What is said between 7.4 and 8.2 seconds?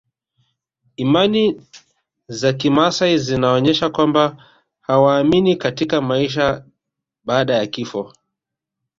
ya kifo